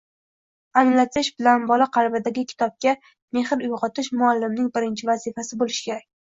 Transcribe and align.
anglatish 0.79 1.29
bilan 1.41 1.67
bola 1.73 1.87
qalbida 1.99 2.33
kitobga 2.39 2.95
mehr 3.39 3.55
uyg‘otish 3.69 4.13
muallimning 4.25 4.75
birinchi 4.81 5.13
vazifasi 5.15 5.65
bo‘lishi 5.65 5.89
kerak. 5.93 6.13